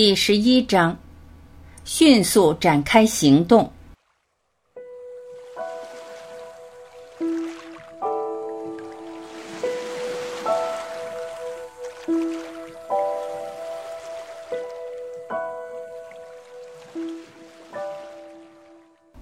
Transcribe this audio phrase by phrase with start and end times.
[0.00, 0.96] 第十一章，
[1.84, 3.68] 迅速展开行动。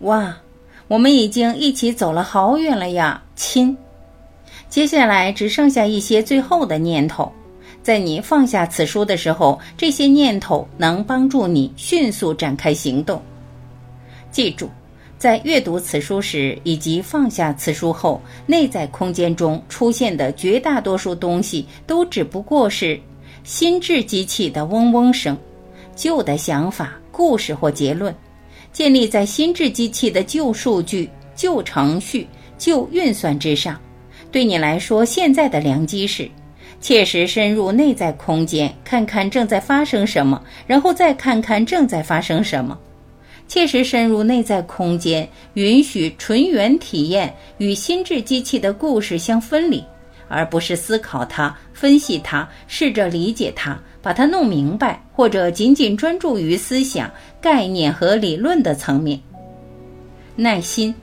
[0.00, 0.36] 哇，
[0.88, 3.74] 我们已经一起走了好远了呀，亲。
[4.68, 7.32] 接下来只剩下一些最后的念头。
[7.86, 13.22] 在你放下此书的时候，这些念头能帮助你迅速展开行动。
[14.32, 14.68] 记住，
[15.16, 22.98] 在阅读此书时以及放下此书后，内在空间中出现的绝大多数东西都只不过是
[23.44, 25.38] 心智机器的嗡嗡声，
[25.94, 28.12] 旧的想法、故事或结论，
[28.72, 32.26] 建立在心智机器的旧数据、旧程序、
[32.58, 33.80] 旧运算之上。
[34.32, 36.28] 对你来说，现在的良机是。
[36.86, 42.78] 切实深入内在空间，看看正在发生什么，然后再看看正在发生什么。
[43.48, 49.82] 切实深入内在空间，允许纯元体验与心智机器的故事相分离，
[50.28, 59.20] 而不是思考它、分析它、试着理解它、把它弄明白，或者仅仅专注于思想、概念和理论的层面。
[60.36, 60.94] 耐心，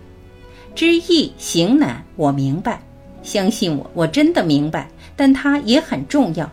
[0.73, 2.81] 知易行难，我明白。
[3.21, 4.89] 相信我，我真的明白。
[5.15, 6.49] 但它也很重要。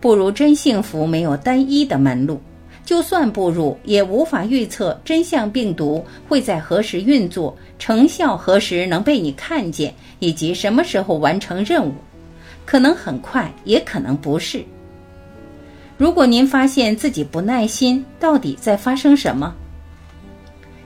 [0.00, 2.40] 步入真幸福没有单一的门路，
[2.84, 11.92] 就算步入，也无法预测真相病毒会在何时运作，成效何时能被你看见，以及什么时候完成任务。
[12.64, 14.64] 可能很快，也可能不是。
[15.96, 19.52] 如果您发现自己不耐心，到底在发生什么？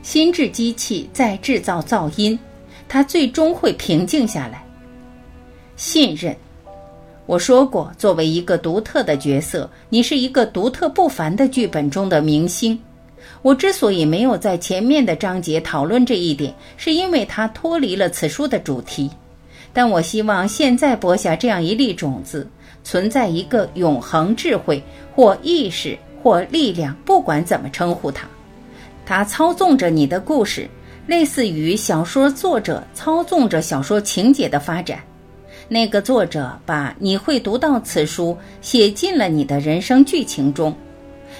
[0.03, 2.39] 心智机器在制造噪音，
[2.89, 4.65] 它最终会平静下来。
[5.77, 6.35] 信任。
[7.25, 12.79] 我说过，作为一个独特的角色，你是一个独特不凡的剧本中的明星。
[13.43, 19.09] 我之所以没有在前面的章节讨论这一点，是因为它脱离了此书的主题。
[19.73, 22.47] 但我希望现在播下这样一粒种子：
[22.83, 24.83] 存在一个永恒智慧，
[25.15, 28.27] 或意识，或力量，不管怎么称呼它，
[29.07, 30.69] 它操纵着你的故事，
[31.07, 34.99] 类似于小说作者操纵着小说情节的发展。
[35.69, 40.75] 那个作者把你会读到此书写进了你的人生剧情中。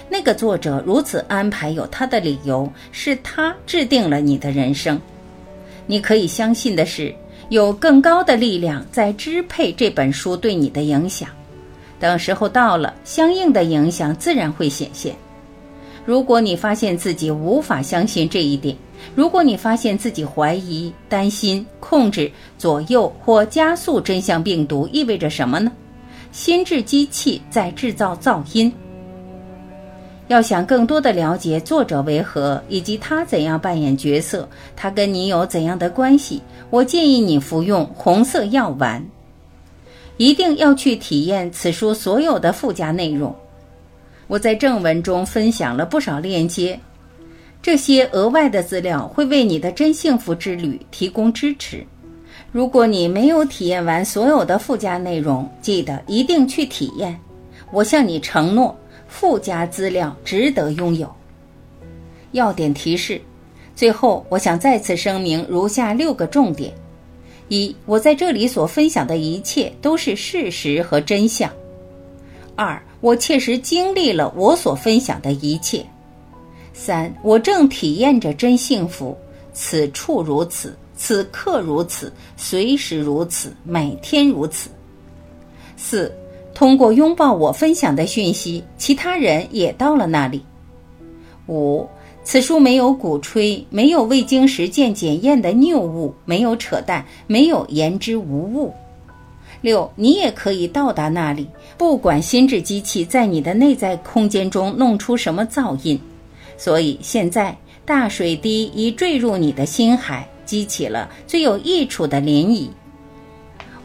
[0.09, 4.99] 那个作者如此安排有他的理由，是他制定了你的人生。
[5.85, 7.13] 你可以相信的是，
[7.49, 11.29] 有更高的力量在支配这本书对你的影响。
[11.99, 15.15] 等时候到了，相应的影响自然会显现。
[16.05, 18.75] 如果你发现自己无法相信这一点，
[19.15, 25.71] 如果你发现自己怀疑、担心、控制、左右或加速真相病毒，意味着什么呢？
[26.31, 28.71] 心智机器在制造噪音。
[30.29, 39.05] 要想更多的了解作者为何，以及他怎样扮演角色，他跟你有怎样的关系，我建议你服用红色药丸。
[40.17, 43.35] 一定要去体验此书所有的附加内容。
[44.27, 46.79] 我在正文中分享了不少链接。
[47.61, 51.85] 这些额外的资料会为你的真幸福之旅提供支持。
[52.51, 57.17] 如果你没有体验完所有的附加内容，记得一定去体验。
[57.71, 61.11] 我向你承诺，附加资料值得拥有。
[62.33, 63.21] 要点提示：
[63.75, 66.73] 最后，我想再次声明如下六个重点：
[67.47, 71.49] 一，我在这里所分享的一切都是事实和真相；
[72.55, 75.85] 二，我切实经历了我所分享的一切。
[76.71, 79.17] 三，我正体验着真幸福，
[79.51, 84.69] 此处如此，此刻如此，随时如此，每天如此。
[85.75, 86.09] 四，
[86.53, 90.41] 通过拥抱我分享的讯息，其他人也到了那里。
[91.47, 91.85] 五，
[92.23, 98.73] 此书没有鼓吹，没有未经实践检验的谬误，没有扯淡，没有言之无物。
[99.63, 101.47] 六，你也可以到达那里，
[101.77, 105.97] 不管心智机器在你的内在空间中弄出什么噪音。
[106.57, 112.67] 所以现在，大水滴已坠入你的心海，激起了最有益处的涟漪。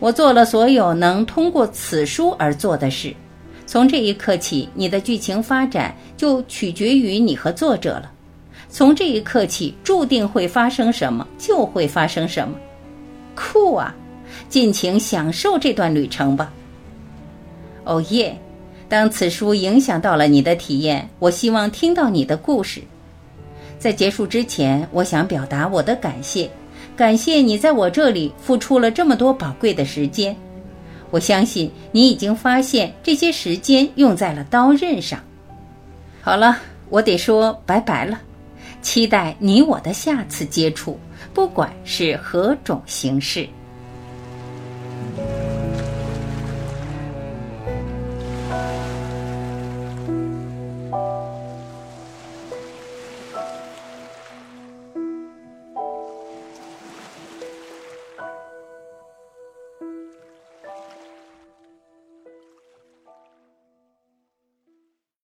[0.01, 3.15] 我做了所有能通过此书而做的事。
[3.65, 8.11] 从这一刻起，你的剧情发展就取决于你和作者了。
[8.69, 12.57] 从这一刻起，注定会发生什么就会发生什么。
[13.37, 13.95] 酷啊！
[14.49, 16.53] 尽情享受这段旅程吧。
[17.85, 18.39] 哦耶！
[18.89, 22.83] 当此书影响到了你的体验，我希望听到你的故事。
[23.79, 26.51] 在结束之前，我想表达我的感谢，
[26.97, 30.35] 感谢你在我这里付出了这么多宝贵的时间。
[31.11, 35.21] 我相信你已经发现这些时间用在了刀刃上。
[36.23, 36.59] 好了，
[36.89, 38.19] 我得说拜拜了，
[38.81, 40.99] 期待你我的下次接触，
[41.35, 43.49] 不管是何种形式。